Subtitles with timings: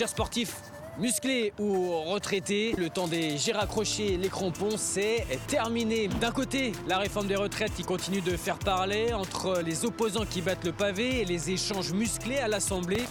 [0.00, 0.56] chers sportifs,
[0.98, 6.08] Musclés ou retraités, le temps des j'ai raccroché les crampons, c'est terminé.
[6.08, 10.40] D'un côté, la réforme des retraites qui continue de faire parler entre les opposants qui
[10.40, 13.04] battent le pavé et les échanges musclés à l'Assemblée.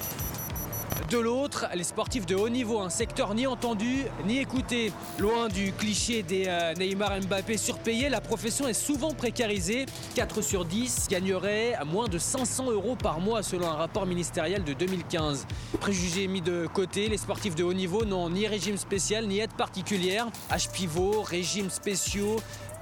[1.10, 4.92] De l'autre, les sportifs de haut niveau, un secteur ni entendu ni écouté.
[5.18, 9.88] Loin du cliché des euh, Neymar Mbappé surpayés, la profession est souvent précarisée.
[10.14, 14.64] 4 sur 10 gagneraient à moins de 500 euros par mois selon un rapport ministériel
[14.64, 15.48] de 2015.
[15.80, 19.54] Préjugés mis de côté, les sportifs de haut niveau n'ont ni régime spécial ni aide
[19.54, 20.28] particulière.
[20.52, 22.36] H pivot, régime spéciaux,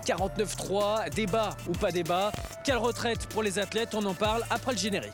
[0.06, 2.34] 49-3, débat ou pas débat.
[2.66, 3.96] Quelle retraite pour les athlètes?
[3.96, 5.14] On en parle après le générique.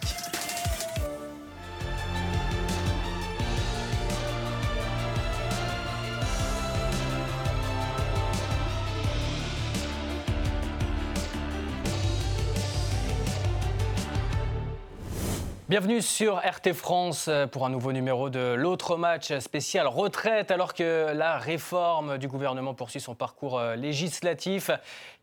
[15.73, 21.11] Bienvenue sur RT France pour un nouveau numéro de l'autre match spécial retraite alors que
[21.15, 24.69] la réforme du gouvernement poursuit son parcours euh, législatif.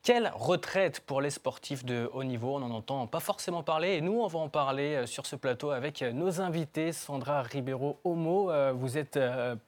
[0.03, 2.57] Quelle retraite pour les sportifs de haut niveau?
[2.57, 5.37] On n'en entend pas forcément parler et nous, on va en parler euh, sur ce
[5.37, 6.93] plateau avec euh, nos invités.
[6.93, 9.19] Sandra Ribeiro Homo, euh, vous êtes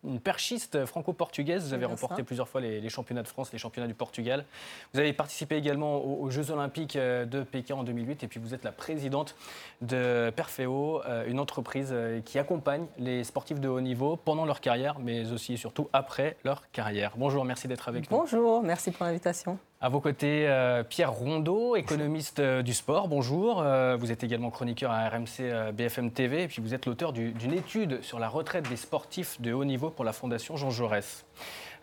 [0.05, 1.67] une perchiste franco-portugaise.
[1.67, 4.47] Vous avez remporté plusieurs fois les, championnats de France, les championnats du Portugal.
[4.95, 8.65] Vous avez participé également aux, Jeux Olympiques de Pékin en 2008 et puis vous êtes
[8.65, 9.35] la présidente
[9.83, 11.95] de Perfeo, une entreprise
[12.25, 16.37] qui accompagne les sportifs de haut niveau pendant leur carrière, mais aussi et surtout après
[16.45, 17.13] leur carrière.
[17.17, 18.17] Bonjour, merci d'être avec nous.
[18.17, 19.59] Bonjour, merci pour l'invitation.
[19.85, 23.09] À vos côtés, euh, Pierre Rondeau, économiste euh, du sport.
[23.09, 23.61] Bonjour.
[23.61, 27.53] Euh, vous êtes également chroniqueur à RMC BFM TV et puis vous êtes l'auteur d'une
[27.53, 31.25] étude sur la retraite des sportifs de haut niveau pour la Fondation Jean Jaurès.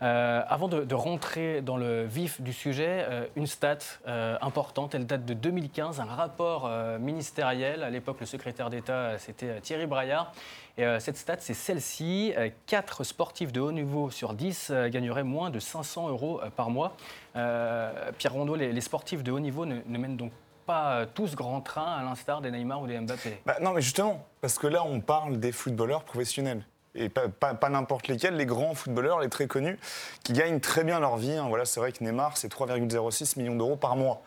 [0.02, 3.06] Avant de, rentrer dans le vif du sujet,
[3.36, 3.80] une stat
[4.42, 6.70] importante, elle date de 2015, un rapport
[7.00, 7.84] ministériel.
[7.84, 10.32] À l'époque, le secrétaire d'État, c'était Thierry Braillard.
[10.78, 12.34] Et cette stat, c'est celle-ci.
[12.68, 16.96] 4 sportifs de haut niveau sur 10 gagneraient moins de 500 euros par mois.
[17.36, 20.32] Euh, Pierre Rondeau, les, sportifs de haut niveau ne, mènent donc
[20.66, 24.26] pas tous grand train à l'instar des Neymar ou des Mbappé bah Non, mais justement,
[24.42, 26.66] parce que là, on parle des footballeurs professionnels.
[27.00, 29.80] Et pas, n'importe lesquels, les grands footballeurs, les très connus,
[30.24, 31.32] qui gagnent très bien leur vie.
[31.32, 31.48] Hein.
[31.48, 34.22] Voilà, c'est vrai que Neymar, c'est 3,06 millions d'euros par mois.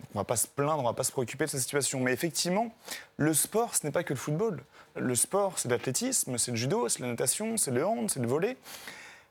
[0.00, 2.00] on ne va pas se plaindre, on ne va pas se préoccuper de cette situation.
[2.00, 2.74] Mais effectivement,
[3.18, 4.62] le sport, ce n'est pas que le football.
[4.96, 8.28] Le sport, c'est l'athlétisme, c'est le judo, c'est la natation, c'est le hand, c'est le
[8.28, 8.56] volet.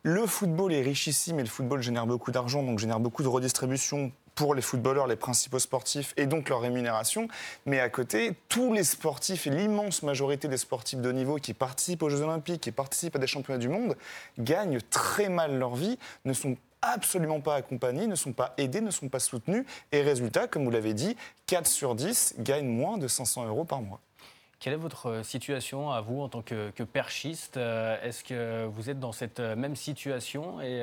[0.03, 4.11] Le football est richissime et le football génère beaucoup d'argent, donc génère beaucoup de redistribution
[4.35, 7.27] pour les footballeurs, les principaux sportifs et donc leur rémunération.
[7.66, 12.03] Mais à côté, tous les sportifs et l'immense majorité des sportifs de niveau qui participent
[12.03, 13.95] aux Jeux Olympiques, qui participent à des championnats du monde,
[14.39, 18.91] gagnent très mal leur vie, ne sont absolument pas accompagnés, ne sont pas aidés, ne
[18.91, 19.66] sont pas soutenus.
[19.91, 21.15] Et résultat, comme vous l'avez dit,
[21.47, 24.00] 4 sur 10 gagnent moins de 500 euros par mois.
[24.63, 28.90] Quelle est votre euh, situation à vous en tant que, perchiste euh, Est-ce que vous
[28.90, 30.81] êtes dans cette euh, même situation et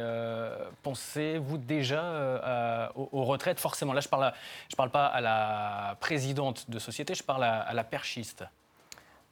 [0.82, 4.34] pensez-vous déjà aux, retraites Forcément, là je ne parle,
[4.76, 8.44] parle pas à la présidente de société, je parle à la perchiste.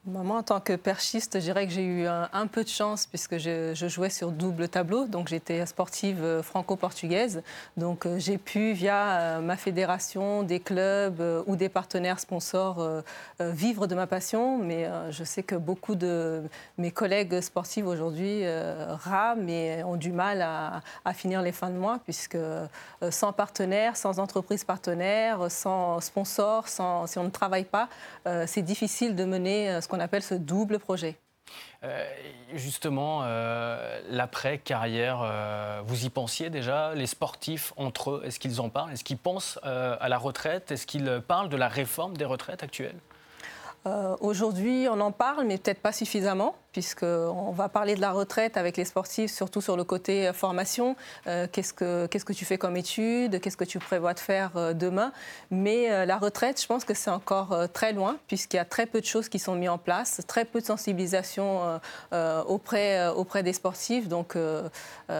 [0.08, 3.36] Moi, en tant que perchiste, je dirais que j'ai eu un, peu de chance puisque
[3.36, 5.06] je, jouais sur double tableau.
[5.06, 7.42] Donc, j'étais sportive euh, franco-portugaise.
[7.76, 13.02] Donc, euh, j'ai pu, via euh, ma fédération, des clubs ou des partenaires sponsors,
[13.38, 14.56] vivre de ma passion.
[14.56, 16.42] Mais je sais que beaucoup de
[16.78, 21.98] mes collègues sportifs aujourd'hui rament et ont du mal à, finir les fins de mois
[22.04, 22.38] puisque
[23.10, 27.88] sans partenaires, sans entreprise partenaire, sans sponsor, sans, si on ne travaille pas,
[28.46, 31.16] c'est difficile de mener ce qu'on appelle ce double projet.
[31.84, 32.04] Euh,
[32.54, 38.68] justement, euh, l'après-carrière, euh, vous y pensiez déjà Les sportifs entre eux, est-ce qu'ils en
[38.68, 38.92] parlent?
[38.92, 40.72] Est-ce qu'ils pensent à la retraite?
[40.72, 42.98] Est-ce qu'ils parlent de la réforme des retraites actuelles?
[44.20, 48.76] Aujourd'hui, on en parle, mais peut-être pas suffisamment puisqu'on va parler de la retraite avec
[48.76, 50.94] les sportifs, surtout sur le côté euh, formation.
[51.26, 54.74] Euh, qu'est-ce, que, que tu fais comme étude Qu'est-ce que tu prévois de faire euh,
[54.74, 55.10] demain?
[55.50, 59.00] Mais la retraite, je pense que c'est encore très loin, puisqu'il y a très peu
[59.00, 61.80] de choses qui sont mises en place, très peu de sensibilisation
[62.46, 64.08] auprès, auprès des sportifs.
[64.08, 65.18] Donc, il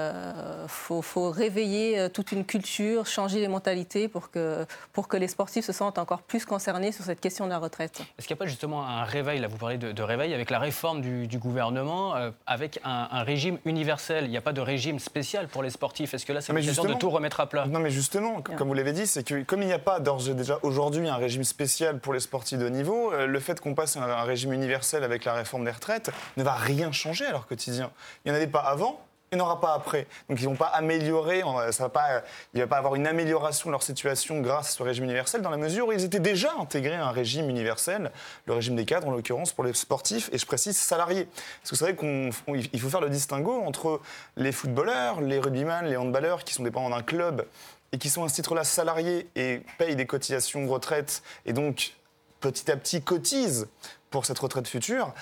[0.69, 5.65] faut, faut, réveiller toute une culture, changer les mentalités pour que, pour que les sportifs
[5.65, 8.01] se sentent encore plus concernés sur cette question de la retraite.
[8.19, 10.59] Est-ce qu'il n'y a pas justement un réveil, là vous parlez de, réveil, avec la
[10.59, 14.25] réforme du, du gouvernement euh, avec un, régime universel.
[14.25, 16.15] Il n'y a pas de régime spécial pour les sportifs.
[16.15, 17.67] Est-ce que là, c'est l'occasion de tout remettre à plat?
[17.67, 20.35] Non, mais justement, comme vous l'avez dit, c'est que comme il n'y a pas d'ores
[20.35, 23.97] déjà aujourd'hui un régime spécial pour les sportifs de niveau, euh, le fait qu'on passe
[23.97, 27.47] à un régime universel avec la réforme des retraites ne va rien changer à leur
[27.47, 27.91] quotidien.
[28.25, 29.01] Il n'y en avait pas avant,
[29.31, 30.07] il n'y en aura pas après.
[30.29, 32.23] Donc ils vont pas améliorer, ça va pas,
[32.55, 35.51] il ne va pas avoir une amélioration de leur situation grâce ce régime universel, dans
[35.51, 38.11] la mesure où ils étaient déjà intégrés à un régime universel,
[38.47, 41.29] le régime des cadres en l'occurrence pour les sportifs, et je précise salariés.
[41.61, 44.01] Parce que c'est vrai qu'il faut faire le distinguo entre
[44.37, 47.47] les footballeurs, les rugbyman, les handballeurs qui sont dépendants d'un club
[47.93, 51.95] et qui sont à ce titre-là salariés et payent des cotisations retraite et donc
[52.41, 53.69] petit à petit cotisent
[54.11, 55.13] pour cette retraite future,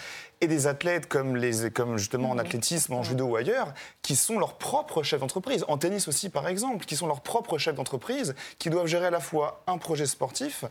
[0.41, 2.41] et des athlètes comme, les, comme justement en mmh.
[2.41, 3.73] athlétisme, en judo ou ailleurs,
[4.03, 7.59] qui sont leurs propres chefs d'entreprise, en tennis aussi par exemple, qui sont leurs propres
[7.59, 10.65] chefs d'entreprise, qui doivent gérer à la fois un projet sportif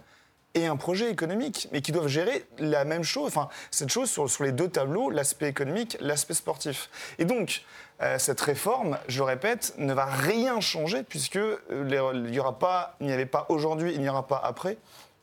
[0.54, 4.30] et un projet économique, mais qui doivent gérer la même chose, enfin cette chose sur,
[4.30, 6.90] sur les deux tableaux, l'aspect économique, l'aspect sportif.
[7.20, 7.64] Et donc,
[8.02, 12.58] euh, cette réforme, je le répète, ne va rien changer puisque euh, il n'y aura
[12.58, 14.78] pas, il n'y avait pas aujourd'hui, il n'y aura pas après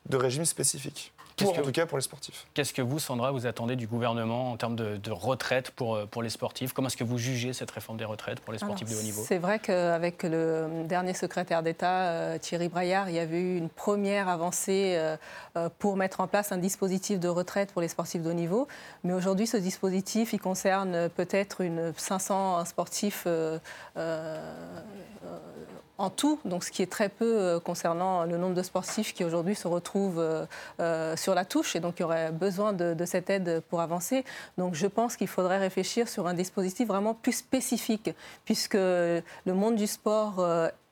[0.06, 2.46] de régime spécifique en tout cas pour les sportifs.
[2.54, 6.22] Qu'est-ce que vous, Sandra, vous attendez du gouvernement en termes de, retraite pour, euh, pour
[6.22, 6.72] les sportifs?
[6.72, 9.22] Comment est-ce que vous jugez cette réforme des retraites pour les sportifs de haut niveau?
[9.26, 13.68] C'est vrai qu'avec le dernier secrétaire d'État, euh, Thierry Braillard, il y avait eu une
[13.68, 15.16] première avancée euh,
[15.78, 18.68] pour mettre en place un dispositif de retraite pour les sportifs de haut niveau.
[19.04, 23.26] Mais aujourd'hui, ce dispositif, il concerne peut-être une 500 sportifs
[26.02, 29.24] en tout, donc ce qui est très peu euh, concernant le nombre de sportifs qui
[29.24, 30.44] aujourd'hui se retrouvent euh,
[30.80, 33.80] euh, sur la touche et donc il y aurait besoin de, de cette aide pour
[33.80, 34.24] avancer.
[34.58, 38.10] Donc je pense qu'il faudrait réfléchir sur un dispositif vraiment plus spécifique
[38.44, 40.44] puisque le monde du sport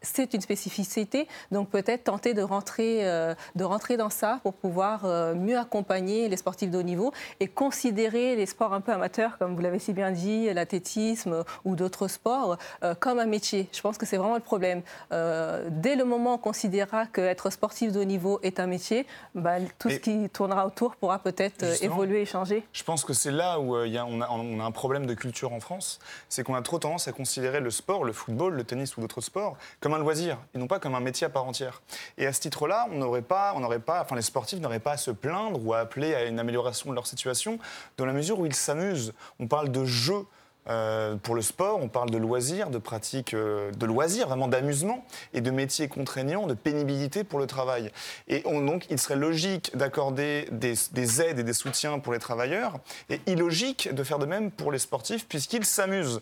[0.02, 5.05] c'est une spécificité, donc peut-être tenter de rentrer, euh, de rentrer dans ça pour pouvoir
[5.05, 9.38] euh, mieux accompagner les sportifs de haut niveau et considérer les sports un peu amateurs,
[9.38, 13.69] comme vous l'avez si bien dit, l'athlétisme ou d'autres sports, euh, comme un métier.
[13.73, 14.82] Je pense que c'est vraiment le problème.
[15.11, 19.56] dès le moment où on considérera qu'être sportif de haut niveau est un métier, bah,
[19.79, 22.64] tout ce qui tournera autour pourra peut-être évoluer et changer.
[22.73, 25.14] Je pense que c'est là où y a, on, a, on a un problème de
[25.14, 25.99] culture en France,
[26.29, 29.20] c'est qu'on a trop tendance à considérer le sport, le football, le tennis ou d'autres
[29.20, 31.82] sports, comme comme un loisir et non pas comme un métier à part entière.
[32.16, 34.92] Et à ce titre-là, on n'aurait pas, on n'aurait pas, enfin les sportifs n'auraient pas
[34.92, 37.58] à se plaindre ou à appeler à une amélioration de leur situation
[37.96, 39.12] dans la mesure où ils s'amusent.
[39.40, 40.25] On parle de jeu.
[40.69, 45.06] Euh, pour le sport, on parle de loisirs, de pratiques euh, de loisirs, vraiment d'amusement,
[45.32, 47.90] et de métiers contraignants, de pénibilité pour le travail.
[48.28, 52.78] Et donc, il serait logique d'accorder des, des, aides et des soutiens pour les travailleurs,
[53.08, 56.20] et illogique de faire de même pour les sportifs, puisqu'ils s'amusent.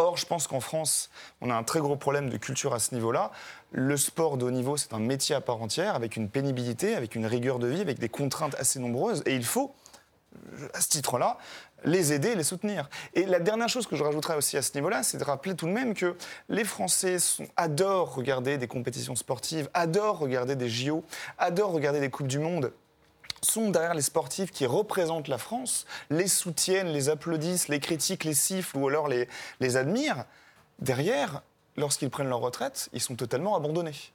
[0.00, 1.10] Or, je pense qu'en France,
[1.42, 3.30] on a un très gros problème de culture à ce niveau-là.
[3.70, 7.16] Le sport de haut niveau, c'est un métier à part entière, avec une pénibilité, avec
[7.16, 9.22] une rigueur de vie, avec des contraintes assez nombreuses.
[9.26, 9.74] Et il faut,
[10.72, 11.36] à ce titre-là,
[11.84, 12.88] les aider, les soutenir.
[13.12, 15.66] Et la dernière chose que je rajouterais aussi à ce niveau-là, c'est de rappeler tout
[15.66, 16.16] de même que
[16.48, 17.18] les Français
[17.58, 21.04] adorent regarder des compétitions sportives, adorent regarder des JO,
[21.36, 22.72] adorent regarder des Coupes du Monde
[23.42, 28.34] sont derrière les sportifs qui représentent la France, les soutiennent, les applaudissent, les critiquent, les
[28.34, 30.24] sifflent ou alors les, admirent,
[30.78, 31.42] derrière,
[31.76, 34.12] lorsqu'ils prennent leur retraite, ils sont totalement abandonnés.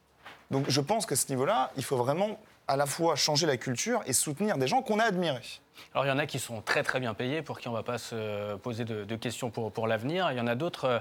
[0.52, 4.02] Donc je pense qu'à ce niveau-là, il faut vraiment à la fois changer la culture
[4.06, 5.62] et soutenir des gens qu'on a admirés.
[5.94, 7.78] Alors il y en a qui sont très très bien payés, pour qui on ne
[7.78, 10.32] va pas se poser de, questions pour, pour l'avenir.
[10.32, 11.00] Il y en a d'autres euh,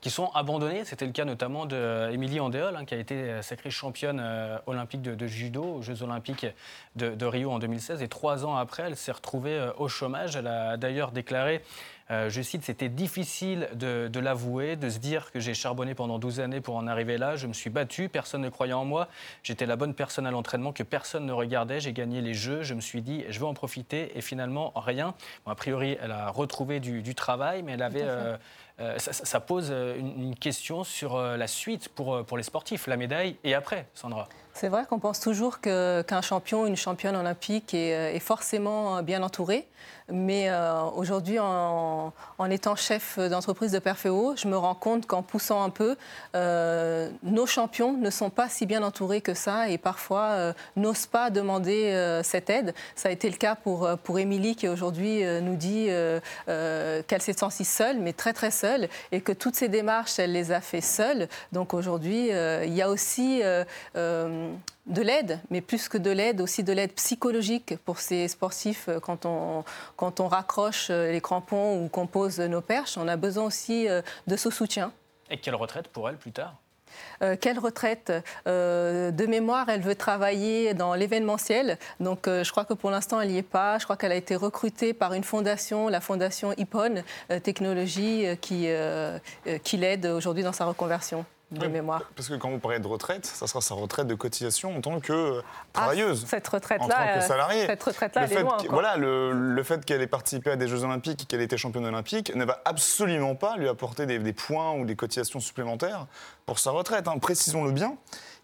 [0.00, 0.84] qui sont abandonnés.
[0.84, 5.02] C'était le cas notamment d'Émilie Andéol, hein, qui a été euh, sacrée championne euh, olympique
[5.02, 6.46] de, judo aux Jeux olympiques
[6.96, 8.02] de, Rio en 2016.
[8.02, 10.36] Et trois ans après, elle s'est retrouvée euh, au chômage.
[10.36, 11.62] Elle a d'ailleurs déclaré,
[12.08, 16.38] je cite, c'était difficile de, de l'avouer, de se dire que j'ai charbonné pendant 12
[16.38, 17.34] années pour en arriver là.
[17.34, 19.08] Je me suis battue, personne ne croyait en moi.
[19.42, 21.80] J'étais la bonne personne à l'entraînement que personne ne regardait.
[21.80, 22.62] J'ai gagné les Jeux.
[22.62, 24.16] Je me suis dit, je vais en profiter.
[24.16, 25.14] Et finalement, rien.
[25.44, 28.06] Bon, a priori, elle a retrouvé du, du travail, mais elle avait
[28.78, 32.98] euh, ça, pose euh, une, question sur euh, la suite pour, pour les sportifs, la
[32.98, 34.28] médaille et après, Sandra.
[34.58, 39.66] C'est vrai qu'on pense toujours qu'un champion, une championne olympique est, forcément bien entouré.
[40.08, 40.48] Mais
[40.94, 42.12] aujourd'hui, en,
[42.50, 45.96] étant chef d'entreprise de Perfeo, je me rends compte qu'en poussant un peu,
[46.34, 52.20] nos champions ne sont pas si bien entourés que ça et parfois n'osent pas demander
[52.24, 52.74] cette aide.
[52.94, 55.88] Ça a été le cas pour, pour Émilie qui aujourd'hui nous dit
[56.46, 60.50] qu'elle s'est sentie seule, mais très très seule et que toutes ces démarches, elle les
[60.50, 61.28] a fait seule.
[61.52, 63.64] Donc aujourd'hui, euh, il y a aussi euh,
[63.96, 64.45] euh,
[64.86, 69.26] de l'aide, mais plus que de l'aide, aussi de l'aide psychologique pour ces sportifs quand
[69.26, 69.64] on,
[69.96, 72.96] quand on raccroche les crampons ou qu'on pose nos perches.
[72.96, 73.88] On a besoin aussi
[74.26, 74.92] de ce soutien.
[75.30, 76.54] Et quelle retraite pour elle plus tard?
[77.22, 78.12] Euh, quelle retraite?
[78.46, 81.78] Euh, De mémoire, elle veut travailler dans l'événementiel.
[82.00, 83.78] Donc, euh, je crois que pour l'instant, elle n'y est pas.
[83.78, 87.02] Je crois qu'elle a été recrutée par une fondation, la fondation IPON
[87.42, 88.68] Technologie, qui,
[89.62, 91.24] qui l'aide aujourd'hui dans sa reconversion.
[91.52, 92.02] De mémoire.
[92.16, 94.98] Parce que quand vous parlez de retraite, ça sera sa retraite de cotisation en tant
[94.98, 96.26] que ah, travailleuse.
[96.26, 97.66] cette retraite-là, en tant que salariée.
[97.66, 101.22] Cette retraite-là, elle est loin Voilà, le, fait qu'elle ait participé à des Jeux Olympiques
[101.22, 104.84] et qu'elle ait été championne olympique ne va absolument pas lui apporter des, points ou
[104.84, 106.06] des cotisations supplémentaires
[106.46, 107.06] pour sa retraite.
[107.06, 107.18] Hein.
[107.18, 107.96] Précisons-le bien.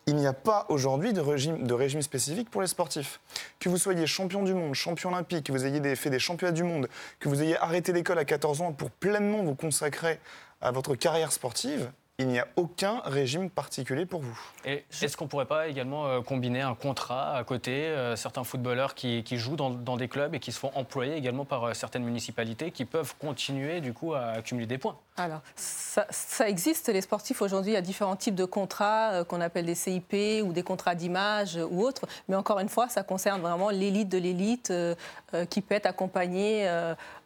[0.07, 3.21] Il n'y a pas aujourd'hui de régime, de régime spécifique pour les sportifs.
[3.61, 6.65] Que vous soyez champion du monde, champion olympique, que vous ayez fait des championnats du
[6.65, 6.89] monde,
[7.21, 10.19] que vous ayez arrêté l'école à 14 ans pour pleinement vous consacrer
[10.61, 11.91] à votre carrière sportive,
[12.23, 14.39] il n'y a aucun régime particulier pour vous.
[14.65, 18.45] Et est-ce qu'on ne pourrait pas également euh, combiner un contrat à côté euh, Certains
[18.45, 22.05] footballeurs qui, jouent dans, des clubs et qui se font employer également par euh, certaines
[22.05, 24.97] municipalités qui peuvent continuer du coup à accumuler des points?
[25.17, 29.67] Alors, ça, existe, les sportifs aujourd'hui, il y a différents types de contrats qu'on appelle
[29.67, 32.07] des CIP ou des contrats d'image ou autres.
[32.29, 34.73] Mais encore une fois, ça concerne vraiment l'élite de l'élite
[35.51, 36.67] qui peut être accompagnée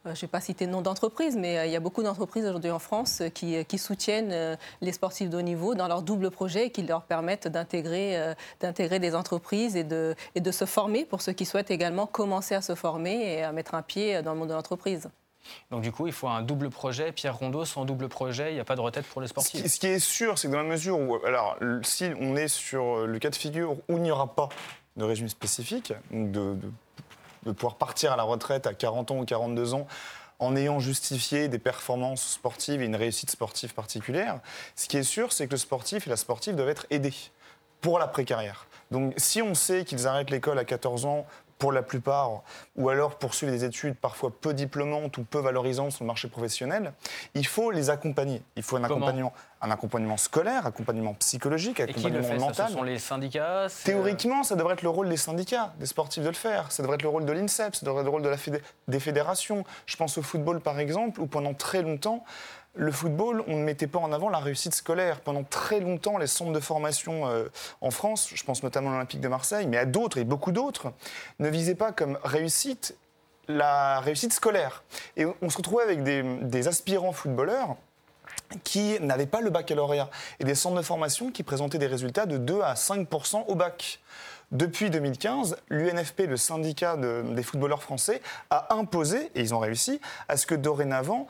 [0.07, 2.71] je ne vais pas citer le nom d'entreprise, mais il y a beaucoup d'entreprises aujourd'hui
[2.71, 6.83] en France qui, qui soutiennent les sportifs de haut niveau dans leur double projet qui
[6.83, 11.33] leur permettent d'intégrer euh, d'intégrer des entreprises et de, et de se former pour ceux
[11.33, 14.49] qui souhaitent également commencer à se former et à mettre un pied dans le monde
[14.49, 15.09] de l'entreprise.
[15.71, 17.13] Donc du coup, il faut un double projet.
[17.13, 19.65] Pierre Rondeau, sans double projet, il n'y a pas de retraite pour les sportifs.
[19.65, 23.07] Ce qui est sûr, c'est que dans la mesure où, alors, si on est sur
[23.07, 24.49] le cas de figure où il n'y aura pas
[24.97, 26.71] de régime spécifique, de, de,
[27.47, 29.87] de pouvoir partir à la retraite à 40 ans ou 42 ans
[30.39, 34.41] en ayant justifié des performances sportives et une réussite sportive particulière.
[34.75, 37.15] Ce qui est sûr, c'est que le sportif et la sportive doivent être aidés
[37.81, 38.67] pour la précarrière.
[38.91, 41.27] Donc si on sait qu'ils arrêtent l'école à 14 ans
[41.59, 42.43] pour la plupart,
[42.77, 46.93] ou alors poursuivre des études parfois peu diplômantes ou peu valorisantes sur le marché professionnel,
[47.35, 48.43] il faut les accompagner.
[48.57, 49.33] Il faut un accompagnement,
[49.63, 52.69] un accompagnement scolaire, accompagnement psychologique, accompagnement Et qui le mental.
[52.69, 56.29] Ce sont les syndicats Théoriquement, ça devrait être le rôle des syndicats, des sportifs de
[56.29, 56.71] le faire.
[56.73, 58.37] Ça devrait être le rôle de l'INSEP, ça devrait être le rôle de la
[58.89, 59.65] des fédérations.
[59.87, 62.25] Je pense au football par exemple, où pendant très longtemps,
[62.77, 65.21] le football, on ne mettait pas en avant la réussite scolaire.
[65.21, 67.49] Pendant très longtemps, les centres de formation euh,
[67.81, 70.93] en France, je pense notamment à l'Olympique de Marseille, mais à d'autres et beaucoup d'autres,
[71.39, 72.97] ne visaient pas comme réussite
[73.49, 74.83] la réussite scolaire.
[75.17, 77.77] Et on se retrouvait avec des, aspirants footballeurs
[78.65, 82.39] qui n'avaient pas le baccalauréat et des centres de formation qui présentaient des résultats de
[82.39, 83.09] 2 à 5
[83.47, 84.01] au bac.
[84.53, 90.37] Depuis 2015, l'UNFP, le syndicat des footballeurs français, a imposé, et ils ont réussi, à
[90.37, 91.27] ce que dorénavant,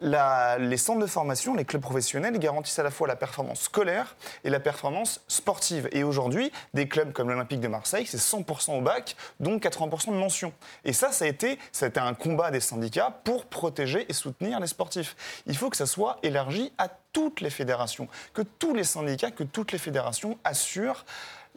[0.00, 4.50] les centres de formation, les clubs professionnels garantissent à la fois la performance scolaire et
[4.50, 5.88] la performance sportive.
[5.92, 10.16] Et aujourd'hui, des clubs comme l'Olympique de Marseille, c'est 100% au bac, donc 80% de
[10.16, 10.52] mention.
[10.84, 14.12] Et ça, ça a, été, ça a été un combat des syndicats pour protéger et
[14.12, 15.16] soutenir les sportifs.
[15.46, 19.44] Il faut que ça soit élargi à toutes les fédérations, que tous les syndicats, que
[19.44, 21.04] toutes les fédérations assurent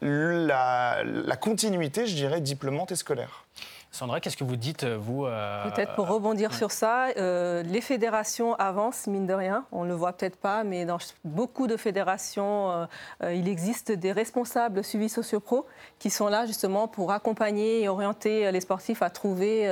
[0.02, 3.46] la, la continuité, je dirais, diplômante et scolaire.
[3.94, 7.80] Sandra, qu'est-ce que vous dites, euh, vous euh, Peut-être pour rebondir sur ça, euh, les
[7.80, 9.66] fédérations avancent, mine de rien.
[9.72, 12.88] On ne le voit peut-être pas, mais dans beaucoup de fédérations,
[13.22, 15.68] il existe des responsables suivis sociopro
[16.00, 19.68] qui sont là justement pour accompagner et orienter les sportifs à trouver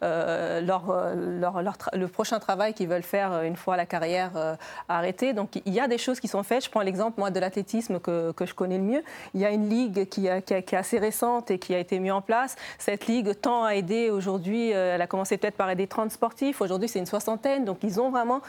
[0.00, 4.56] leur, le prochain travail qu'ils veulent faire une fois la carrière
[4.88, 5.34] arrêtée.
[5.34, 6.64] Donc il y a des choses qui sont faites.
[6.64, 9.04] Je prends l'exemple, moi, de l'athlétisme que, que, je connais le mieux.
[9.34, 11.98] Il y a une ligue qui, qui, qui est assez récente et qui a été
[11.98, 12.56] mise en place.
[12.78, 16.60] Cette ligue tend à aider aujourd'hui, euh, elle a commencé peut-être par aider 30 sportifs,
[16.60, 18.40] aujourd'hui c'est une soixantaine, donc ils ont vraiment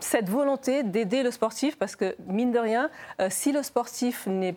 [0.00, 4.56] cette volonté d'aider le sportif parce que, mine de rien, euh, si le sportif n'est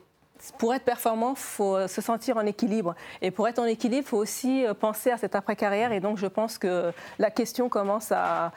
[0.59, 2.93] pour être performant, il faut euh, se sentir en équilibre.
[3.23, 5.91] Et pour être en équilibre, il faut aussi penser à cette après-carrière.
[5.91, 8.51] Et donc, je pense que la question commence à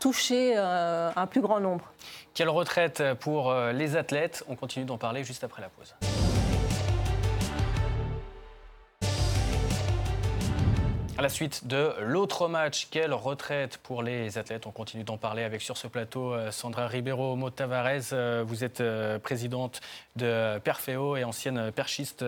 [0.00, 1.92] toucher un plus grand nombre.
[2.32, 4.44] Quelle retraite pour les athlètes?
[4.48, 5.94] On continue d'en parler juste après la pause.
[11.16, 14.66] À la suite de l'autre match, quelle retraite pour les athlètes?
[14.66, 18.12] On continue d'en parler avec sur ce plateau euh, Sandra Ribeiro Motavares.
[18.12, 19.80] Euh, vous êtes euh, présidente
[20.16, 22.24] de Perfeo et ancienne perchiste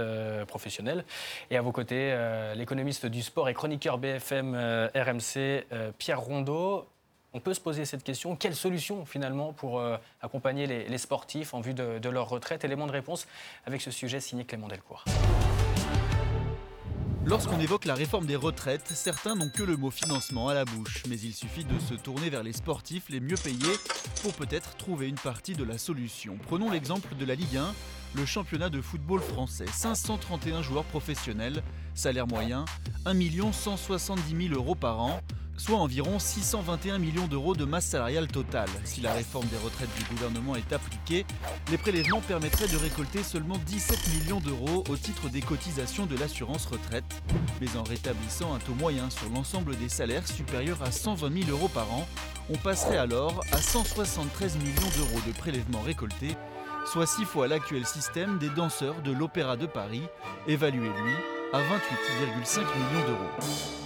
[0.46, 1.04] professionnelle.
[1.50, 2.16] Et à vos côtés,
[2.54, 4.54] l'économiste du sport et chroniqueur BFM
[4.94, 5.64] RMC,
[5.98, 6.86] Pierre Rondeau.
[7.32, 8.36] On peut se poser cette question.
[8.36, 9.82] Quelle solution finalement pour
[10.20, 12.64] accompagner les, sportifs en vue de, de leur retraite?
[12.64, 13.26] Élément de réponse
[13.66, 15.04] avec ce sujet signé Clément Delcourt.
[17.28, 21.02] Lorsqu'on évoque la réforme des retraites, certains n'ont que le mot financement à la bouche,
[21.08, 23.74] mais il suffit de se tourner vers les sportifs les mieux payés
[24.22, 26.38] pour peut-être trouver une partie de la solution.
[26.46, 27.74] Prenons l'exemple de la Ligue 1,
[28.14, 29.66] le championnat de football français.
[29.66, 31.64] 531 joueurs professionnels,
[31.94, 32.64] salaire moyen
[33.06, 35.20] 1 170 000 euros par an
[35.56, 38.68] soit environ 621 millions d'euros de masse salariale totale.
[38.84, 41.26] Si la réforme des retraites du gouvernement est appliquée,
[41.70, 46.66] les prélèvements permettraient de récolter seulement 17 millions d'euros au titre des cotisations de l'assurance
[46.66, 47.04] retraite,
[47.60, 51.68] mais en rétablissant un taux moyen sur l'ensemble des salaires supérieur à 120 000 euros
[51.68, 52.06] par an,
[52.50, 56.36] on passerait alors à 173 millions d'euros de prélèvements récoltés
[56.86, 60.02] soit six fois l'actuel système des danseurs de l'Opéra de Paris,
[60.46, 61.14] évalué lui
[61.52, 63.85] à 28,5 millions d'euros.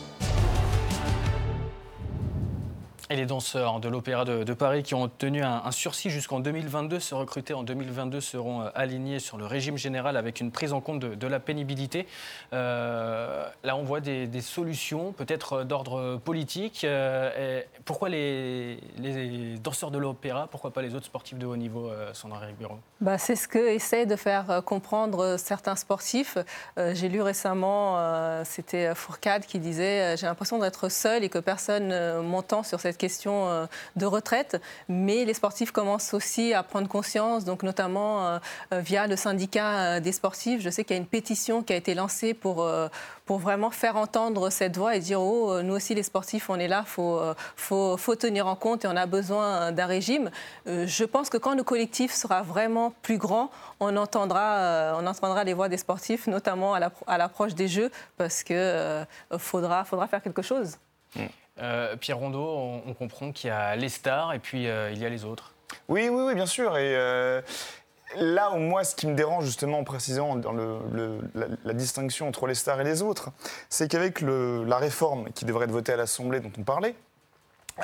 [3.12, 7.12] Et les danseurs de l'Opéra de, Paris qui ont obtenu un, sursis jusqu'en 2022, se
[7.16, 11.00] recruter en 2022, seront euh, alignés sur le régime général avec une prise en compte
[11.00, 12.06] de, la pénibilité.
[12.52, 16.84] Euh, là, on voit des, solutions, peut-être d'ordre politique.
[16.84, 18.78] Euh, pourquoi les,
[19.60, 22.78] danseurs de l'Opéra Pourquoi pas les autres sportifs de haut niveau, Sandra Ribeiro?
[23.00, 26.38] Bah, C'est ce que essaie de faire comprendre certains sportifs.
[26.76, 32.62] J'ai lu récemment, c'était Fourcade qui disait J'ai l'impression d'être seul et que personne m'entend
[32.62, 33.66] sur cette question euh,
[33.96, 38.38] de retraite, mais les sportifs commencent aussi à prendre conscience, donc notamment euh,
[38.72, 40.60] euh, via le syndicat des sportifs.
[40.60, 42.68] Je sais qu'il y a une pétition qui a été lancée pour,
[43.24, 46.68] pour vraiment faire entendre cette voix et dire oh, nous aussi les sportifs, on est
[46.68, 47.20] là, il faut,
[47.56, 50.30] faut, faut, tenir en compte et on a besoin d'un régime.
[50.66, 55.54] Je pense que quand le collectif sera vraiment plus grand, on entendra, on entendra les
[55.54, 59.06] voix des sportifs, notamment à l'approche des Jeux, parce qu'il
[59.38, 60.76] faudra, faudra faire quelque chose.
[61.16, 61.20] Mm.
[61.60, 65.04] Euh, Pierre Rondeau, on, comprend qu'il y a les stars et puis euh, il y
[65.04, 65.54] a les autres.
[65.88, 66.76] Oui, oui, oui, bien sûr.
[66.78, 67.42] Et euh,
[68.16, 70.40] là moi, ce qui me dérange justement en précisant
[71.64, 73.30] la, distinction entre les stars et les autres,
[73.68, 76.94] c'est qu'avec la réforme qui devrait être votée à l'Assemblée dont on parlait,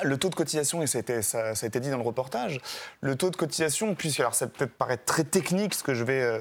[0.03, 2.59] le taux de cotisation, et ça a, été, ça, a, été, dit dans le reportage,
[3.01, 6.21] le taux de cotisation, puisque alors ça peut-être paraître très technique ce que je vais,
[6.21, 6.39] euh,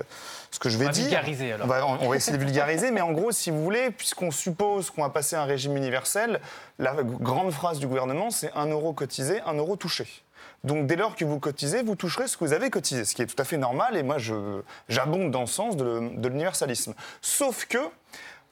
[0.50, 1.04] ce que je vais on dire.
[1.04, 1.98] Vulgariser, alors.
[2.00, 5.10] On, va, essayer de vulgariser, mais en gros, si vous voulez, puisqu'on suppose qu'on va
[5.10, 6.40] passer un régime universel,
[6.78, 10.06] la grande phrase du gouvernement, c'est un euro cotisé, un euro touché.
[10.64, 13.22] Donc dès lors que vous cotisez, vous toucherez ce que vous avez cotisé, ce qui
[13.22, 14.16] est tout à fait normal, et moi
[14.88, 16.94] j'abonde dans le sens de, de l'universalisme.
[17.20, 17.78] Sauf que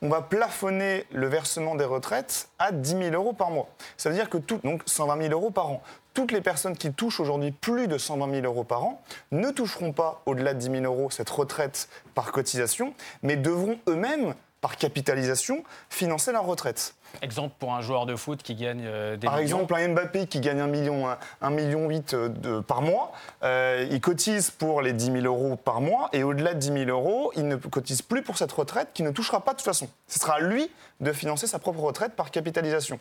[0.03, 3.69] on va plafonner le versement des retraites à 10 000 euros par mois.
[3.97, 5.83] Ça veut dire que tout, donc 120 000 euros par an.
[6.13, 9.93] Toutes les personnes qui touchent aujourd'hui plus de 120 000 euros par an ne toucheront
[9.93, 14.35] pas au-delà de 10 000 euros cette retraite par cotisation, mais devront eux-mêmes,
[14.65, 16.95] par capitalisation, financer leur retraite.
[17.21, 20.41] Exemple pour un joueur de foot qui gagne euh, des Par exemple, un Mbappé qui
[20.41, 21.07] gagne 1 million,
[21.43, 25.57] 1 million 8 euh, de, par mois, euh, il cotise pour les 10 000 euros
[25.57, 28.89] par mois et au-delà de 10 000 euros, il ne cotise plus pour cette retraite
[28.95, 29.87] qui ne touchera pas de toute façon.
[30.09, 32.99] Ce sera à lui de financer sa propre retraite par capitalisation.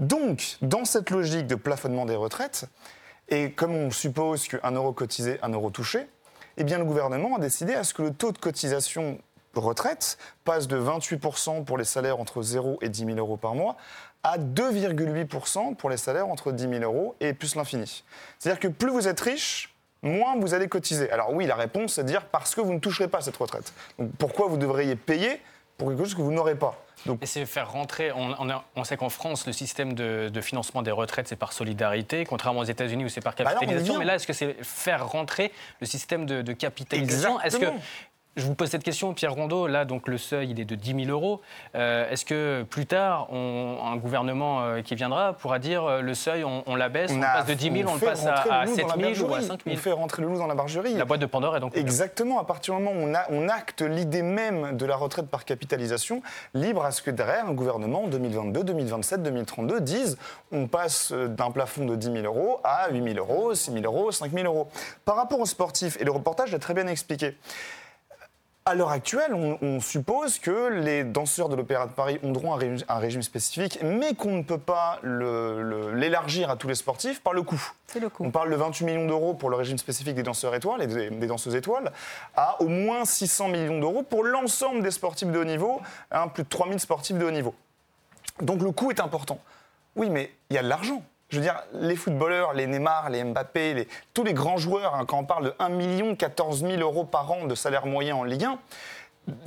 [0.00, 2.64] Donc, dans cette logique de plafonnement des retraites,
[3.28, 6.08] et comme on suppose qu'un euro cotisé, un euro touché,
[6.56, 9.20] eh bien le gouvernement a décidé à ce que le taux de cotisation
[9.60, 13.76] retraite passe de 28% pour les salaires entre 0 et 10 000 euros par mois
[14.26, 18.02] à 2,8% pour les salaires entre 10 000 euros et plus l'infini.
[18.38, 21.10] C'est-à-dire que plus vous êtes riche, moins vous allez cotiser.
[21.12, 23.72] Alors oui, la réponse, c'est de dire parce que vous ne toucherez pas cette retraite.
[23.98, 25.40] Donc pourquoi vous devriez payer
[25.78, 26.82] pour quelque chose que vous n'aurez pas?
[27.04, 27.22] Donc...
[27.22, 28.10] Et c'est faire rentrer.
[28.12, 32.64] On, sait qu'en France, le système de, financement des retraites, c'est par solidarité, contrairement aux
[32.64, 33.98] États-Unis où c'est par bah capitalisation.
[33.98, 37.40] mais là, est-ce que c'est faire rentrer le système de, de capitalisation?
[37.42, 37.66] Est-ce que
[38.36, 39.66] je vous pose cette question, Pierre Rondeau.
[39.66, 41.40] Là, donc le seuil, il est de 10 000 euros.
[41.74, 46.44] Euh, est-ce que plus tard, un gouvernement euh, qui viendra pourra dire euh, le seuil,
[46.44, 49.34] on, on l'abaisse, on, passe de 10 000, on, le passe à, 7 000 ou
[49.34, 50.94] à 5 000 On fait rentrer le loup dans la bergerie.
[50.94, 51.76] La boîte de Pandore est donc.
[51.76, 52.38] Exactement.
[52.38, 56.20] À partir du moment où on, acte l'idée même de la retraite par capitalisation,
[56.52, 60.18] libre à ce que derrière un gouvernement en 2022, 2027, 2032 dise
[60.52, 64.10] on passe d'un plafond de 10 000 euros à 8 000 euros, 6 000 euros,
[64.10, 64.68] 5 000 euros.
[65.04, 67.36] Par rapport aux sportifs, et le reportage l'a très bien expliqué.
[68.68, 72.96] À l'heure actuelle, on, suppose que les danseurs de l'Opéra de Paris ont droit à
[72.96, 77.44] un régime, spécifique, mais qu'on ne peut pas l'élargir à tous les sportifs par le
[77.44, 77.62] coût.
[77.86, 78.24] C'est le coût.
[78.24, 81.26] On parle de 28 millions d'euros pour le régime spécifique des danseurs étoiles et des,
[81.28, 81.92] danseuses étoiles,
[82.34, 86.42] à au moins 600 millions d'euros pour l'ensemble des sportifs de haut niveau, hein, plus
[86.42, 87.54] de 3000 sportifs de haut niveau.
[88.40, 89.38] Donc le coût est important.
[89.94, 91.04] Oui, mais il y a de l'argent.
[91.28, 95.18] Je veux dire, les footballeurs, les Neymar, les Mbappé, tous les grands joueurs, hein, quand
[95.18, 98.44] on parle de 1 million 14 000 euros par an de salaire moyen en Ligue
[98.44, 98.58] 1,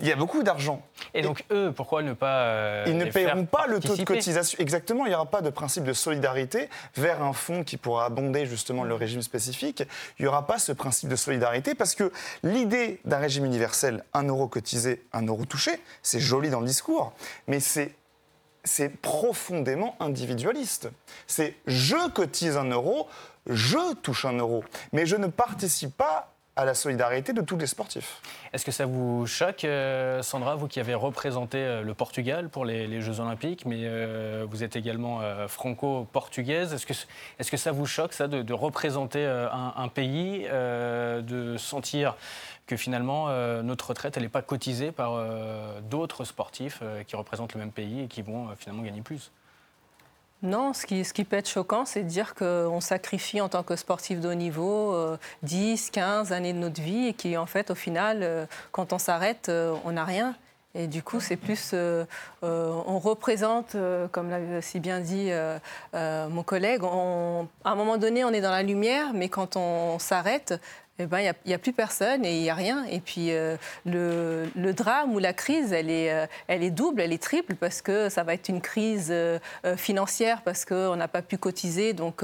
[0.01, 0.81] il y a beaucoup d'argent.
[1.13, 4.57] Et donc eux, pourquoi ne pas euh, Ils ne paieront pas le taux de cotisation.
[4.59, 8.45] Exactement, il n'y aura pas de principe de solidarité vers un fonds qui pourra abonder
[8.45, 9.83] justement le régime spécifique.
[10.17, 12.11] Il n'y aura pas ce principe de solidarité parce que
[12.43, 15.71] l'idée d'un régime universel, un euro cotisé, un euro touché,
[16.03, 17.13] c'est joli dans le discours,
[17.47, 17.93] mais c'est
[18.63, 20.89] c'est profondément individualiste.
[21.27, 23.07] C'est je cotise un euro,
[23.47, 27.67] je touche un euro, mais je ne participe pas à la solidarité de tous les
[27.67, 28.21] sportifs.
[28.51, 32.65] Est-ce que ça vous choque, euh, Sandra, vous qui avez représenté euh, le Portugal pour
[32.65, 36.73] les, Jeux Olympiques, mais euh, vous êtes également franco-portugaise.
[36.73, 36.93] Est-ce que,
[37.39, 42.15] est que, ça vous choque, ça, de, représenter un, un, pays, de sentir
[42.69, 47.15] que finalement euh, notre retraite elle n'est pas cotisée par euh, d'autres sportifs euh, qui
[47.15, 49.31] représentent le même pays et qui vont finalement gagner plus
[50.41, 53.61] non, ce qui, ce qui peut être choquant, c'est de dire qu'on sacrifie en tant
[53.61, 54.95] que sportif de haut niveau
[55.43, 59.51] 10, 15 années de notre vie et qu'en fait, au final, quand on s'arrête,
[59.83, 60.37] on n'a rien.
[60.75, 61.75] Et du coup, c'est plus,
[62.41, 63.75] on représente,
[64.13, 65.29] comme l'a si bien dit
[65.93, 70.53] mon collègue, à un moment donné, on est dans la lumière, mais quand on s'arrête,
[71.01, 72.83] eh ben, il n'y a, plus personne et il n'y a rien.
[72.83, 77.13] Et puis euh, le, drame ou la crise, elle est, euh, elle est double, elle
[77.13, 79.39] est triple, parce que ça va être une crise euh,
[79.77, 82.23] financière, parce qu'on n'a pas pu cotiser, donc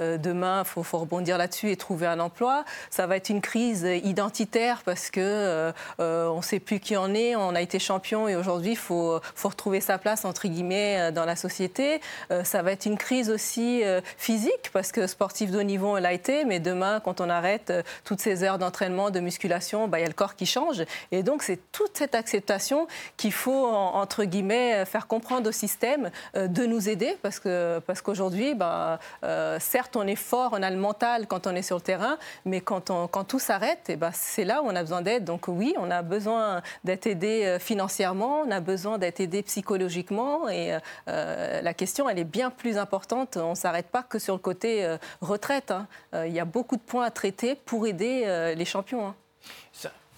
[0.00, 2.64] demain, il faut, rebondir là-dessus et trouver un emploi.
[2.90, 7.54] Ça va être une crise identitaire, parce qu'on ne sait plus qui en est, on
[7.54, 11.36] a été champion et aujourd'hui, il faut, faut, retrouver sa place, entre guillemets, dans la
[11.36, 12.00] société.
[12.42, 13.82] ça va être une crise aussi
[14.16, 17.72] physique, parce que sportif de haut niveau, elle a été, mais demain, quand on arrête
[18.08, 20.82] toutes ces heures d'entraînement, de musculation, bah, il y a le corps qui change.
[21.12, 22.86] Et donc, c'est toute cette acceptation
[23.18, 28.00] qu'il faut, entre guillemets, faire comprendre au système euh, de nous aider, parce que parce
[28.00, 31.76] qu'aujourd'hui, bah, euh, certes, on est fort, on a le mental quand on est sur
[31.76, 32.16] le terrain,
[32.46, 35.24] mais quand, quand tout s'arrête, bah, c'est là où on a besoin d'aide.
[35.24, 40.48] Donc oui, on a besoin d'être aidé euh, financièrement, on a besoin d'être aidé psychologiquement,
[40.48, 43.36] et la question, elle est bien plus importante.
[43.36, 45.70] On ne s'arrête pas que sur le côté retraite.
[45.70, 45.86] Hein.
[46.26, 49.08] Il y a beaucoup de points à traiter pour aider euh, les champions.
[49.08, 49.14] Hein.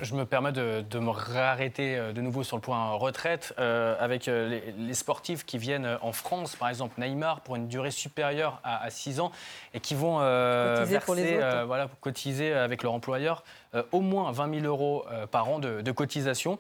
[0.03, 4.27] Je me permets de, me réarrêter euh, de nouveau sur le point retraite euh, avec
[4.27, 9.21] les, sportifs qui viennent en France, par exemple Neymar, pour une durée supérieure à, 6
[9.21, 9.31] ans
[9.75, 10.19] et qui vont
[10.79, 13.45] cotiser, voilà, cotiser avec leur employeur
[13.93, 16.59] au moins 20 000 euros par an de, de cotisation.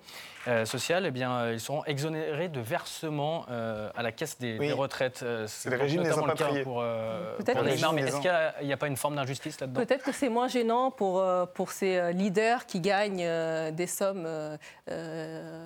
[0.48, 4.72] Euh, sociales, eh bien, euh, ils seront exonérés de versement euh, à la caisse des,
[4.72, 5.22] retraites.
[5.46, 6.62] c'est le régime des impatriés.
[6.62, 6.82] Pour,
[7.44, 9.80] pour mais est-ce qu'il n'y a, pas une forme d'injustice là-dedans?
[9.84, 11.22] Peut-être que c'est moins gênant pour,
[11.54, 14.26] pour ces leaders qui gagnent des sommes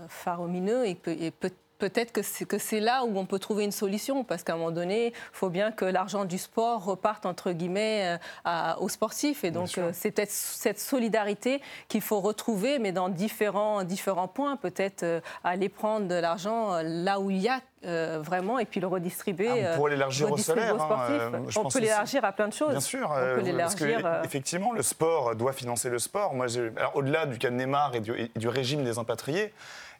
[0.08, 4.42] faramineuses et, et peut-être peut-être que c'est là où on peut trouver une solution, parce
[4.42, 8.74] qu'à un moment donné, il faut bien que l'argent du sport reparte, entre guillemets, euh,
[8.78, 9.44] aux sportifs.
[9.44, 14.56] Et donc, euh, c'est peut-être cette solidarité qu'il faut retrouver, mais dans différents, différents points,
[14.56, 18.86] peut-être euh, aller prendre de l'argent là où il y a vraiment et puis le
[18.86, 19.62] redistribuer.
[19.62, 20.74] Ah, pour l'élargir au salaire.
[20.80, 22.70] Hein, on peut l'élargir à plein de choses.
[22.70, 23.10] Bien sûr.
[23.58, 26.32] parce que, effectivement, le sport doit financer le sport.
[26.32, 26.46] Moi,
[26.94, 29.52] au-delà du cas de Neymar et du, et du régime des impatriés,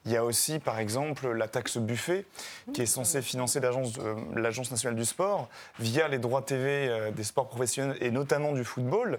[0.05, 2.27] il y a aussi, par exemple, la taxe buffet,
[2.73, 7.25] qui est censée financer euh, l'Agence nationale du sport via les droits TV euh, des
[7.25, 9.19] sports professionnels et notamment du football.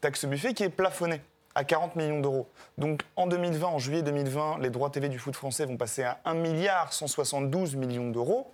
[0.00, 1.22] Taxe buffet qui est plafonnée
[1.54, 2.48] à 40 millions d'euros.
[2.76, 6.20] Donc en 2020, en juillet 2020, les droits TV du foot français vont passer à
[6.26, 8.52] 1 milliard 172 millions d'euros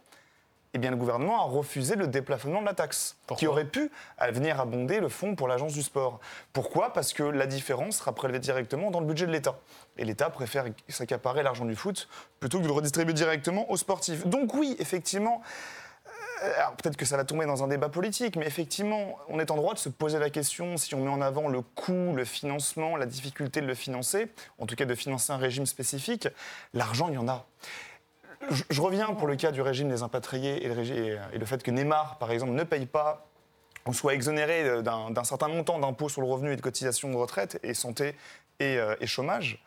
[0.74, 3.90] eh bien, le gouvernement a refusé le déplafonnement de la taxe, qui aurait pu
[4.30, 6.18] venir abonder le fonds pour l'agence du sport.
[6.54, 6.94] Pourquoi?
[6.94, 9.58] Parce que la différence sera prélevée directement dans le budget de l'État.
[9.98, 12.08] Et l'État préfère s'accaparer l'argent du foot
[12.40, 14.26] plutôt que de le redistribuer directement aux sportifs.
[14.26, 15.42] Donc oui, effectivement,
[16.42, 19.56] euh, peut-être que ça va tomber dans un débat politique, mais effectivement, on est en
[19.56, 22.96] droit de se poser la question si on met en avant le coût, le financement,
[22.96, 26.28] la difficulté de le financer, en tout cas de financer un régime spécifique.
[26.74, 27.46] L'argent, il y en a.
[28.70, 32.30] Je, reviens pour le cas du régime des impatriés et le, fait que Neymar, par
[32.32, 33.26] exemple, ne paye pas
[33.86, 37.58] ou soit exonéré d'un certain montant d'impôts sur le revenu et de cotisations de retraite
[37.62, 38.14] et santé
[38.60, 39.62] et, euh, chômage.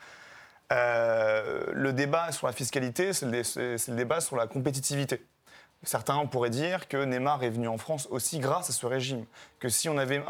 [0.72, 5.22] Euh, le débat sur la fiscalité, c'est le, débat sur la compétitivité.
[5.86, 9.26] Certains pourraient dire que Neymar est venu en France aussi grâce à ce régime.
[9.60, 10.24] Que si on avait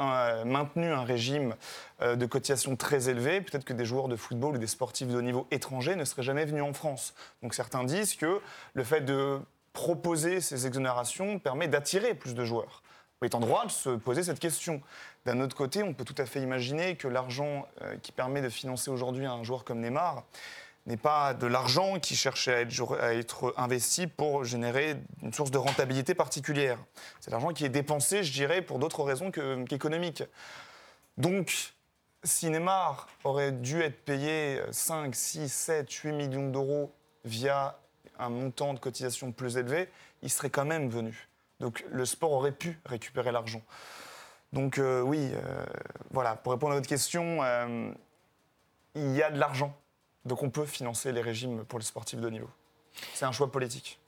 [0.45, 1.55] maintenu un régime
[2.01, 5.17] euh, de cotisation très élevé, peut-être que des joueurs de football ou des sportifs de
[5.17, 7.13] haut niveau étrangers ne seraient jamais venus en France.
[7.41, 8.41] Donc certains disent que
[8.73, 9.39] le fait de
[9.73, 12.81] proposer ces exonérations permet d'attirer plus de joueurs.
[13.21, 14.81] On est en droit de se poser cette question.
[15.25, 18.49] D'un autre côté, on peut tout à fait imaginer que l'argent euh, qui permet de
[18.49, 20.23] financer aujourd'hui un joueur comme Neymar
[20.85, 22.67] n'est pas de l'argent qui cherchait
[22.99, 26.77] à être, investi pour générer une source de rentabilité particulière.
[27.19, 30.23] C'est l'argent qui est dépensé, je dirais, pour d'autres raisons qu'économiques.
[31.17, 31.73] Donc,
[32.23, 36.93] si Neymar aurait dû être payé 5, 6, 7, 8 millions d'euros
[37.23, 37.79] via
[38.19, 39.89] un montant de cotisation plus élevé,
[40.21, 41.27] il serait quand même venu.
[41.59, 43.61] Donc le sport aurait pu récupérer l'argent.
[44.53, 45.65] Donc euh, oui, euh,
[46.11, 47.91] voilà, pour répondre à votre question, euh,
[48.95, 49.75] il y a de l'argent
[50.25, 52.49] donc on peut financer les régimes pour les sportifs de niveau.
[53.13, 53.99] C'est un choix politique.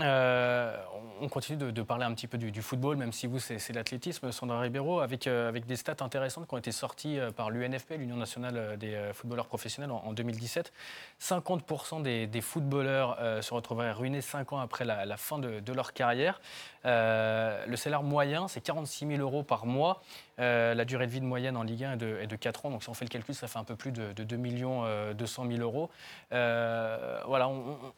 [0.00, 0.76] Euh,
[1.20, 4.58] on continue de, parler un petit peu du, football, même si vous, c'est l'athlétisme, Sandra
[4.60, 8.16] Ribeiro, avec, euh, avec des stats intéressantes qui ont été sorties euh, par l'UNFP, l'Union
[8.16, 10.72] nationale des footballeurs professionnels, en, 2017.
[11.20, 16.40] 50% des, footballeurs se retrouveraient ruinés 5 ans après la, fin de, de, leur carrière.
[16.84, 20.02] le salaire moyen, c'est 46 000 euros par mois.
[20.38, 22.70] La durée de vie de moyenne en Ligue 1 est de, est de, 4 ans.
[22.70, 25.46] Donc si on fait le calcul, ça fait un peu plus de, 2 millions 200
[25.48, 25.90] 000 euros.
[26.30, 27.48] voilà,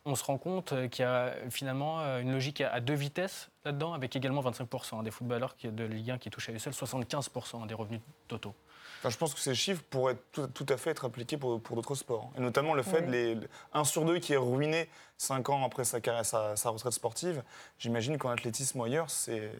[0.04, 4.14] on, se rend compte qu'il y a finalement une logique à, deux vitesses là-dedans, avec
[4.16, 8.00] également 25% des footballeurs de Ligue 1 qui touchent à eux seuls 75% des revenus
[8.28, 8.54] totaux
[9.10, 12.30] je pense que ces chiffres pourraient tout, à fait être appliqués pour, d'autres sports.
[12.36, 13.38] Et notamment le fait de les
[13.72, 17.42] 1 sur 2 qui est ruiné 5 ans après sa, sa, retraite sportive.
[17.78, 19.52] J'imagine qu'en athlétisme ou ailleurs, c'est.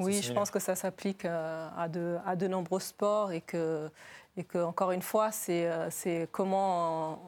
[0.00, 3.90] Oui, je pense que ça s'applique euh, à de, à de nombreux sports et que,
[4.36, 7.20] et que encore une fois, c'est euh, comment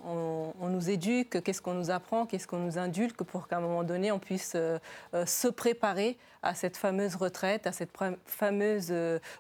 [0.61, 3.85] on, nous éduque, qu'est-ce qu'on nous apprend, qu'est-ce qu'on nous indulque pour qu'à un moment
[3.85, 4.79] donné, on puisse euh,
[5.27, 7.91] se préparer à cette fameuse retraite, à cette
[8.27, 8.93] fameuse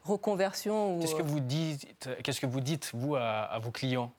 [0.04, 1.00] reconversion.
[1.00, 4.12] Qu'est-ce que vous dites, qu'est-ce que vous dites vous à, vos clients?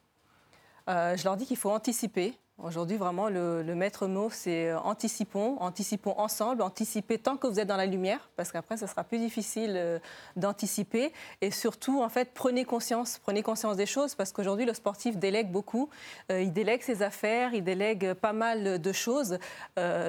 [0.89, 2.34] Euh, Je leur dis qu'il faut anticiper.
[2.59, 7.67] Aujourd'hui, vraiment, le, maître mot, c'est euh, anticipons, anticipons ensemble, anticipez tant que vous êtes
[7.67, 9.99] dans la lumière, parce qu'après, ça sera plus difficile euh,
[10.35, 11.11] d'anticiper.
[11.41, 15.51] Et surtout, en fait, prenez conscience, prenez conscience des choses, parce qu'aujourd'hui, le sportif délègue
[15.51, 15.89] beaucoup.
[16.31, 19.39] Euh, il délègue ses affaires, il délègue pas mal de choses.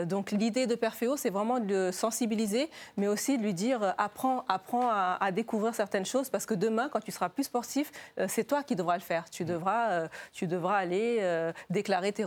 [0.04, 4.44] donc, l'idée de Perfeo, c'est vraiment de le sensibiliser, mais aussi de lui dire apprends,
[4.48, 7.90] apprends à, à, découvrir certaines choses, parce que demain, quand tu seras plus sportif,
[8.28, 9.30] c'est toi qui devras le faire.
[9.30, 12.24] Tu devras, tu devras aller déclarer tes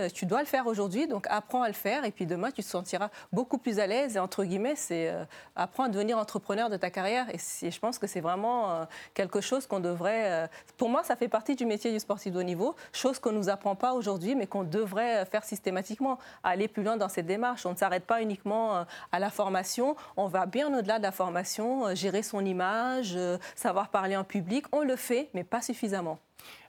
[0.00, 2.62] euh, Tu dois le faire aujourd'hui, donc apprends à le faire et puis demain tu
[2.62, 4.16] te sentiras beaucoup plus à l'aise.
[4.16, 7.26] Et entre guillemets, c'est euh, apprends à devenir entrepreneur de ta carrière.
[7.30, 10.48] Et je pense que c'est vraiment euh, quelque chose qu'on devrait.
[10.76, 13.38] pour moi, ça fait partie du métier du sportif de haut niveau, chose qu'on ne
[13.38, 16.18] nous apprend pas aujourd'hui, mais qu'on devrait faire systématiquement.
[16.42, 17.66] Aller plus loin dans cette démarche.
[17.66, 21.94] On ne s'arrête pas uniquement à la formation, on va bien au-delà de la formation,
[21.94, 23.18] gérer son image,
[23.54, 24.66] savoir parler en public.
[24.72, 26.18] On le fait, mais pas suffisamment.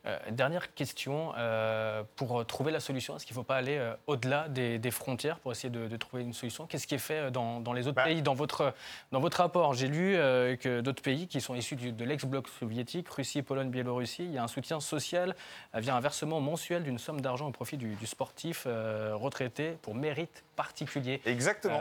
[0.08, 3.94] Euh, dernière question, euh, pour trouver la solution, est-ce qu'il ne faut pas aller euh,
[4.08, 6.66] au-delà des, frontières pour essayer de, trouver une solution?
[6.66, 8.06] Qu'est-ce qui est fait dans, les autres bah.
[8.06, 8.74] pays dans votre,
[9.12, 10.13] dans votre rapport, j'ai lu
[10.60, 14.44] que d'autres pays qui sont issus de l'ex-bloc soviétique, Russie, Pologne, Biélorussie, il y a
[14.44, 15.36] un soutien social
[15.74, 20.44] via un versement mensuel d'une somme d'argent au profit du, du sportif retraité pour mérite
[20.56, 21.22] particulier.
[21.26, 21.80] Exactement.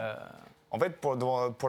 [0.69, 1.15] En fait, pour,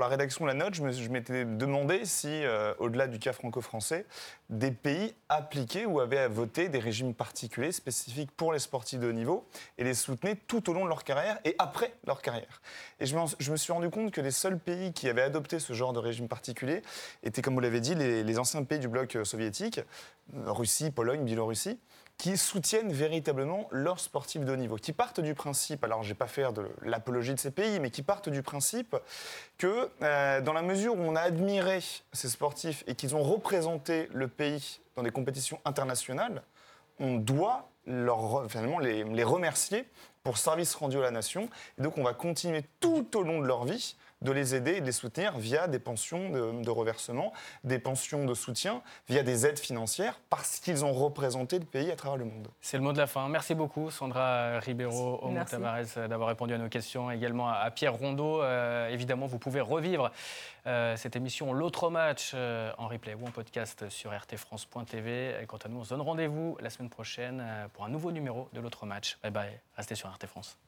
[0.01, 4.07] la rédaction de la note, je m'étais demandé si, euh, au-delà du cas franco-français,
[4.51, 9.09] des pays appliquaient ou avaient à voter des régimes particuliers spécifiques pour les sportifs de
[9.09, 12.61] haut niveau et les soutenaient tout au long de leur carrière et après leur carrière.
[12.99, 15.93] Et je, me suis rendu compte que les seuls pays qui avaient adopté ce genre
[15.93, 16.83] de régime particulier
[17.23, 19.81] étaient, comme vous l'avez dit, les, anciens pays du bloc euh, soviétique,
[20.47, 21.79] Russie, Pologne, Biélorussie,
[22.19, 26.15] qui soutiennent véritablement leurs sportifs de haut niveau, qui partent du principe, alors je vais
[26.15, 28.97] pas faire de l'apologie de ces pays, mais qui partent du principe
[29.57, 31.81] que euh, dans la mesure où on a admiré
[32.13, 36.43] ces sportifs et qu'ils ont représenté le pays dans des compétitions internationales,
[36.99, 39.87] on doit finalement les, les remercier
[40.25, 41.49] pour service rendu à la nation.
[41.79, 44.81] Et donc on va continuer tout au long de leur vie de les aider et
[44.81, 47.33] de les soutenir via des pensions de, reversement,
[47.65, 51.97] des pensions de soutien, via des aides financières, parce qu'ils ont représenté le pays à
[51.97, 52.49] travers le monde.
[52.61, 53.29] C'est le mot de la fin.
[53.29, 58.43] Merci beaucoup, Sandra Ribeiro, Homo Tavares, d'avoir répondu à nos questions, également à Pierre Rondeau.
[58.43, 60.11] Euh, évidemment, vous pouvez revivre
[60.67, 65.45] euh, cette émission, l'autre match, euh, en replay ou en podcast sur rtfrance.tv.
[65.47, 68.61] Quant à nous, on se donne rendez-vous la semaine prochaine pour un nouveau numéro de
[68.61, 69.19] l'autre match.
[69.23, 70.59] Bye bye, restez sur RT France.